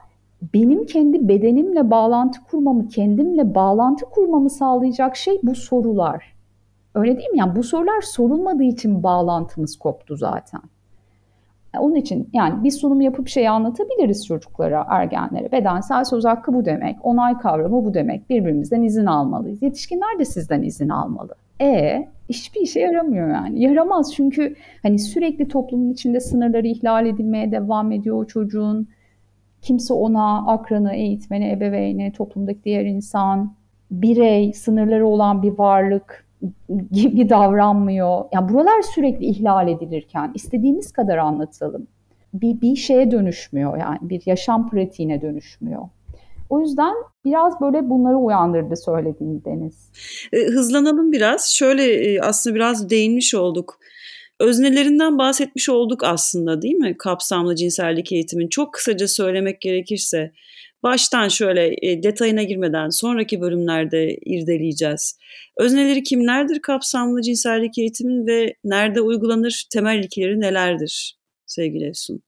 [0.54, 6.39] benim kendi bedenimle bağlantı kurmamı, kendimle bağlantı kurmamı sağlayacak şey bu sorular.
[6.96, 7.38] Öyle değil mi?
[7.38, 10.62] Yani bu sorular sorulmadığı için bağlantımız koptu zaten.
[11.80, 15.52] Onun için yani bir sunum yapıp şey anlatabiliriz çocuklara, ergenlere.
[15.52, 18.30] Bedensel söz hakkı bu demek, onay kavramı bu demek.
[18.30, 19.62] Birbirimizden izin almalıyız.
[19.62, 21.36] Yetişkinler de sizden izin almalı.
[21.62, 23.62] E hiçbir işe yaramıyor yani.
[23.62, 28.88] Yaramaz çünkü hani sürekli toplumun içinde sınırları ihlal edilmeye devam ediyor o çocuğun.
[29.62, 33.54] Kimse ona akranı, eğitmeni, ebeveyni, toplumdaki diğer insan,
[33.92, 36.29] birey, sınırları olan bir varlık
[36.92, 38.26] gibi davranmıyor.
[38.34, 41.88] Yani buralar sürekli ihlal edilirken istediğimiz kadar anlatalım.
[42.34, 45.82] Bir, bir şeye dönüşmüyor yani bir yaşam pratiğine dönüşmüyor.
[46.50, 49.92] O yüzden biraz böyle bunları uyandırdı söylediğin Deniz.
[50.34, 51.50] E, hızlanalım biraz.
[51.56, 53.80] Şöyle e, aslında biraz değinmiş olduk.
[54.40, 56.96] Öznelerinden bahsetmiş olduk aslında değil mi?
[56.98, 58.48] Kapsamlı cinsellik eğitimin.
[58.48, 60.32] Çok kısaca söylemek gerekirse
[60.84, 65.18] baştan şöyle e, detayına girmeden sonraki bölümlerde irdeleyeceğiz.
[65.58, 69.68] Özneleri kimlerdir kapsamlı cinsellik eğitimin ve nerede uygulanır?
[69.74, 72.22] Temel ilkeleri nelerdir sevgili Efsun?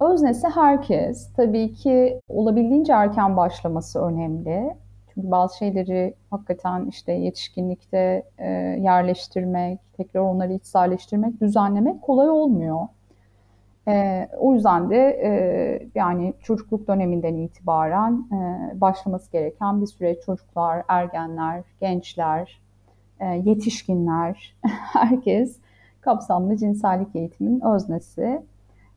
[0.00, 1.28] Öznesi herkes.
[1.36, 4.76] Tabii ki olabildiğince erken başlaması önemli.
[5.14, 8.48] Çünkü bazı şeyleri hakikaten işte yetişkinlikte e,
[8.80, 12.80] yerleştirmek, tekrar onları içselleştirmek, düzenlemek kolay olmuyor.
[13.88, 15.30] E, o yüzden de e,
[15.94, 22.60] yani çocukluk döneminden itibaren e, başlaması gereken bir süreç çocuklar, ergenler, gençler,
[23.20, 24.56] e, yetişkinler,
[24.92, 25.58] herkes
[26.00, 28.42] kapsamlı cinsellik eğitiminin öznesi.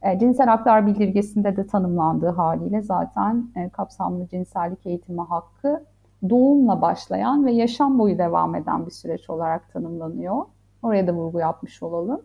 [0.01, 5.83] E, cinsel haklar bildirgesinde de tanımlandığı haliyle zaten e, kapsamlı cinsellik eğitimi hakkı
[6.29, 10.45] doğumla başlayan ve yaşam boyu devam eden bir süreç olarak tanımlanıyor.
[10.83, 12.21] Oraya da vurgu yapmış olalım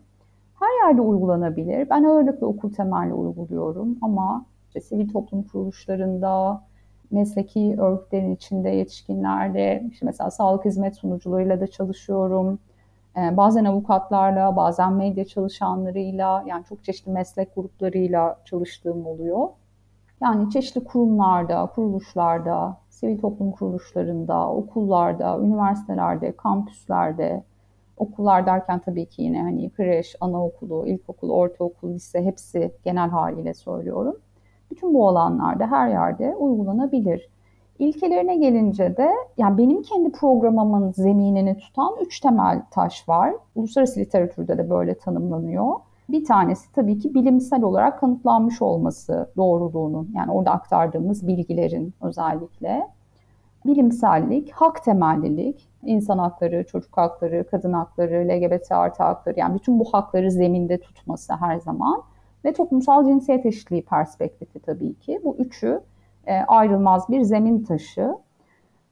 [0.83, 1.89] her yerde uygulanabilir.
[1.89, 6.61] Ben ağırlıklı okul temelli uyguluyorum ama işte sivil toplum kuruluşlarında,
[7.11, 12.59] mesleki örgütlerin içinde yetişkinlerde, işte mesela sağlık hizmet sunucularıyla da çalışıyorum.
[13.17, 19.47] Ee, bazen avukatlarla, bazen medya çalışanlarıyla, yani çok çeşitli meslek gruplarıyla çalıştığım oluyor.
[20.21, 27.43] Yani çeşitli kurumlarda, kuruluşlarda, sivil toplum kuruluşlarında, okullarda, üniversitelerde, kampüslerde,
[27.97, 34.15] Okullar derken tabii ki yine hani kreş, anaokulu, ilkokul, ortaokul, lise hepsi genel haliyle söylüyorum.
[34.71, 37.29] Bütün bu alanlarda her yerde uygulanabilir.
[37.79, 43.33] İlkelerine gelince de yani benim kendi programımın zeminini tutan üç temel taş var.
[43.55, 45.75] Uluslararası literatürde de böyle tanımlanıyor.
[46.09, 52.87] Bir tanesi tabii ki bilimsel olarak kanıtlanmış olması doğruluğunun yani orada aktardığımız bilgilerin özellikle
[53.65, 59.85] bilimsellik, hak temellilik, insan hakları, çocuk hakları, kadın hakları, LGBT artı hakları yani bütün bu
[59.91, 62.03] hakları zeminde tutması her zaman
[62.45, 65.21] ve toplumsal cinsiyet eşitliği perspektifi tabii ki.
[65.23, 65.81] Bu üçü
[66.27, 68.15] e, ayrılmaz bir zemin taşı.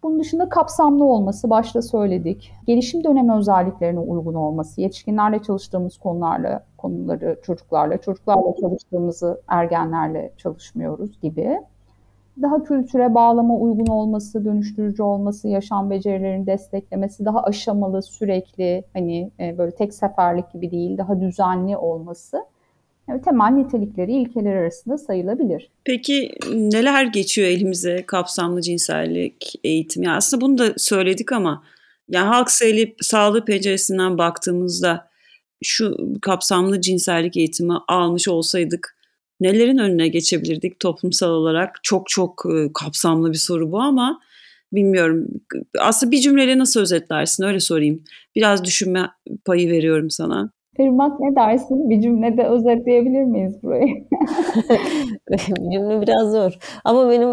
[0.03, 2.53] Bunun dışında kapsamlı olması, başta söyledik.
[2.67, 11.59] Gelişim dönemi özelliklerine uygun olması, yetişkinlerle çalıştığımız konularla, konuları çocuklarla, çocuklarla çalıştığımızı ergenlerle çalışmıyoruz gibi.
[12.41, 19.57] Daha kültüre bağlama uygun olması, dönüştürücü olması, yaşam becerilerini desteklemesi, daha aşamalı, sürekli, hani e,
[19.57, 22.37] böyle tek seferlik gibi değil, daha düzenli olması
[23.11, 25.69] yani temel nitelikleri ilkeler arasında sayılabilir.
[25.83, 30.03] Peki neler geçiyor elimize kapsamlı cinsellik eğitim?
[30.03, 31.63] Yani aslında bunu da söyledik ama
[32.09, 35.07] yani halk sağlığı, sağlığı penceresinden baktığımızda
[35.63, 38.97] şu kapsamlı cinsellik eğitimi almış olsaydık
[39.41, 41.79] nelerin önüne geçebilirdik toplumsal olarak?
[41.83, 44.19] Çok çok kapsamlı bir soru bu ama
[44.73, 45.27] bilmiyorum.
[45.79, 48.03] Aslında bir cümleyle nasıl özetlersin öyle sorayım.
[48.35, 49.09] Biraz düşünme
[49.45, 50.51] payı veriyorum sana.
[50.79, 51.89] Irmak ne dersin?
[51.89, 53.87] Bir cümlede özetleyebilir miyiz burayı?
[55.71, 56.57] Cümle biraz zor.
[56.83, 57.29] Ama benim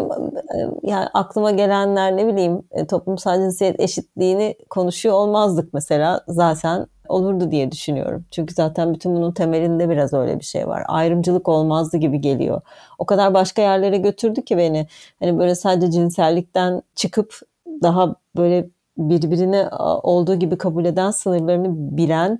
[0.83, 8.25] yani aklıma gelenler ne bileyim toplumsal cinsiyet eşitliğini konuşuyor olmazdık mesela zaten olurdu diye düşünüyorum.
[8.31, 10.83] Çünkü zaten bütün bunun temelinde biraz öyle bir şey var.
[10.87, 12.61] Ayrımcılık olmazdı gibi geliyor.
[12.99, 14.87] O kadar başka yerlere götürdü ki beni.
[15.19, 17.39] Hani böyle sadece cinsellikten çıkıp
[17.81, 19.67] daha böyle birbirini
[20.03, 22.39] olduğu gibi kabul eden, sınırlarını bilen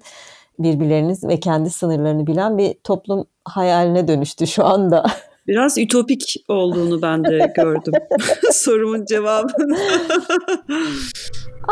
[0.60, 5.06] birbirleriniz ve kendi sınırlarını bilen bir toplum hayaline dönüştü şu anda.
[5.50, 7.94] Biraz ütopik olduğunu ben de gördüm
[8.52, 9.78] sorumun cevabını.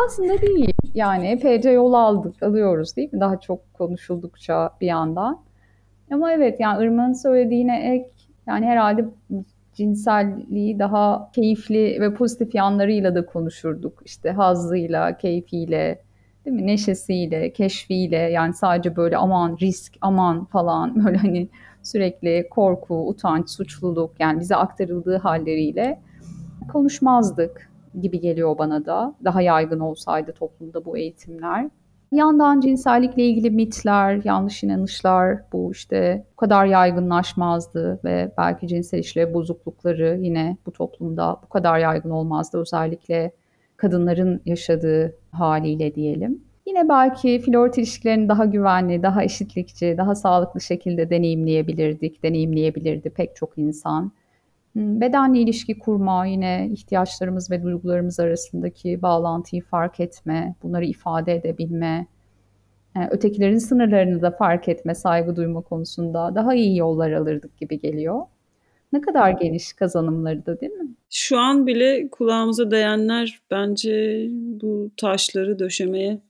[0.05, 0.73] Aslında değil.
[0.93, 3.19] Yani epeyce yol aldık, alıyoruz değil mi?
[3.19, 5.41] Daha çok konuşuldukça bir yandan.
[6.11, 8.09] Ama evet yani Irmak'ın söylediğine ek
[8.47, 9.05] yani herhalde
[9.73, 14.01] cinselliği daha keyifli ve pozitif yanlarıyla da konuşurduk.
[14.05, 16.01] İşte hazzıyla, keyfiyle,
[16.45, 16.67] değil mi?
[16.67, 21.49] Neşesiyle, keşfiyle yani sadece böyle aman risk, aman falan böyle hani
[21.87, 26.01] sürekli korku, utanç, suçluluk yani bize aktarıldığı halleriyle
[26.71, 27.71] konuşmazdık
[28.01, 29.15] gibi geliyor bana da.
[29.23, 31.69] Daha yaygın olsaydı toplumda bu eğitimler.
[32.11, 38.99] Bir yandan cinsellikle ilgili mitler, yanlış inanışlar bu işte bu kadar yaygınlaşmazdı ve belki cinsel
[38.99, 43.31] işlev bozuklukları yine bu toplumda bu kadar yaygın olmazdı özellikle
[43.77, 46.46] kadınların yaşadığı haliyle diyelim.
[46.67, 53.57] Yine belki flört ilişkilerini daha güvenli, daha eşitlikçi, daha sağlıklı şekilde deneyimleyebilirdik, deneyimleyebilirdi pek çok
[53.57, 54.11] insan.
[54.73, 62.07] Hmm, bedenle ilişki kurma, yine ihtiyaçlarımız ve duygularımız arasındaki bağlantıyı fark etme, bunları ifade edebilme,
[62.95, 68.21] e, ötekilerin sınırlarını da fark etme, saygı duyma konusunda daha iyi yollar alırdık gibi geliyor.
[68.93, 70.87] Ne kadar geniş kazanımları da değil mi?
[71.09, 76.26] Şu an bile kulağımıza değenler bence bu taşları döşemeye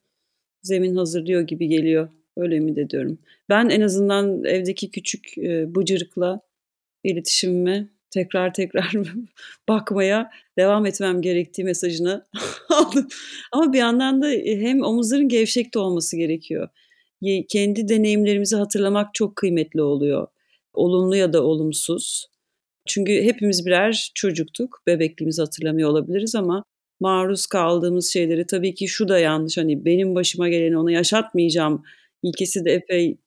[0.67, 2.09] zemin hazırlıyor gibi geliyor.
[2.37, 3.19] Öyle mi de diyorum.
[3.49, 6.41] Ben en azından evdeki küçük e, bıcırıkla
[7.03, 8.91] iletişimime tekrar tekrar
[9.69, 12.25] bakmaya devam etmem gerektiği mesajını
[12.69, 13.07] aldım.
[13.51, 16.69] Ama bir yandan da hem omuzların gevşekte olması gerekiyor.
[17.49, 20.27] Kendi deneyimlerimizi hatırlamak çok kıymetli oluyor.
[20.73, 22.27] Olumlu ya da olumsuz.
[22.85, 24.81] Çünkü hepimiz birer çocuktuk.
[24.87, 26.63] Bebekliğimizi hatırlamıyor olabiliriz ama
[26.99, 29.57] maruz kaldığımız şeyleri tabii ki şu da yanlış.
[29.57, 31.83] Hani benim başıma geleni ona yaşatmayacağım
[32.23, 33.17] ilkesi de epey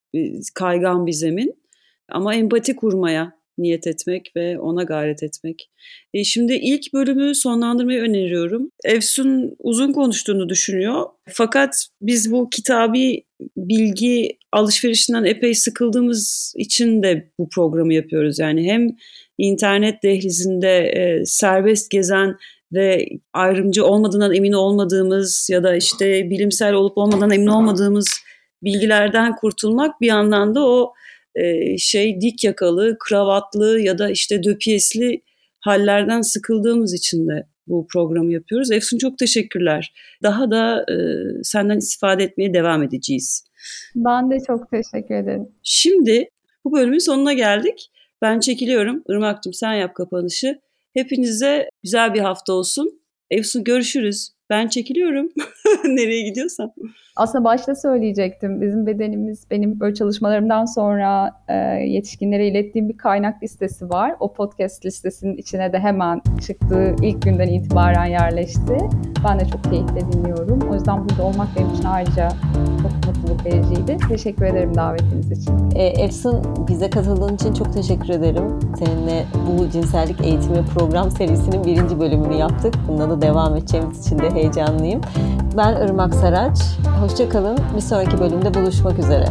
[0.54, 1.60] kaygan bir zemin.
[2.08, 5.70] Ama empati kurmaya niyet etmek ve ona gayret etmek.
[6.14, 8.70] E şimdi ilk bölümü sonlandırmayı öneriyorum.
[8.84, 11.06] Efsun uzun konuştuğunu düşünüyor.
[11.28, 13.24] Fakat biz bu kitabi
[13.56, 18.38] bilgi alışverişinden epey sıkıldığımız için de bu programı yapıyoruz.
[18.38, 18.88] Yani hem
[19.38, 22.36] internet dehlizinde e, serbest gezen
[22.72, 28.20] ve ayrımcı olmadığından emin olmadığımız ya da işte bilimsel olup olmadan emin olmadığımız
[28.62, 30.92] bilgilerden kurtulmak bir yandan da o
[31.34, 35.22] e, şey dik yakalı, kravatlı ya da işte döpiyesli
[35.60, 38.70] hallerden sıkıldığımız için de bu programı yapıyoruz.
[38.70, 39.92] Efsun çok teşekkürler.
[40.22, 40.94] Daha da e,
[41.42, 43.44] senden istifade etmeye devam edeceğiz.
[43.94, 45.48] Ben de çok teşekkür ederim.
[45.62, 46.28] Şimdi
[46.64, 47.90] bu bölümün sonuna geldik.
[48.22, 49.02] Ben çekiliyorum.
[49.08, 50.60] Irmak'cığım sen yap kapanışı.
[50.94, 53.00] Hepinize güzel bir hafta olsun.
[53.30, 54.30] Efsun görüşürüz.
[54.50, 55.28] Ben çekiliyorum.
[55.84, 56.72] Nereye gidiyorsan.
[57.16, 58.60] Aslında başta söyleyecektim.
[58.60, 61.54] Bizim bedenimiz benim böyle çalışmalarımdan sonra e,
[61.86, 64.14] yetişkinlere ilettiğim bir kaynak listesi var.
[64.20, 68.78] O podcast listesinin içine de hemen çıktığı ilk günden itibaren yerleşti.
[69.28, 70.70] Ben de çok keyifle dinliyorum.
[70.70, 72.28] O yüzden burada olmak benim için ayrıca
[72.82, 73.96] çok mutluluk vericiydi.
[74.08, 75.70] Teşekkür ederim davetiniz için.
[75.74, 78.42] E, Efsun bize katıldığın için çok teşekkür ederim.
[78.78, 82.74] Seninle bu cinsellik eğitimi program serisinin birinci bölümünü yaptık.
[82.88, 85.00] Bunda da devam edeceğimiz için de heyecanlıyım.
[85.56, 86.58] Ben Irmak Saraç.
[87.00, 87.58] Hoşçakalın.
[87.76, 89.24] Bir sonraki bölümde buluşmak üzere.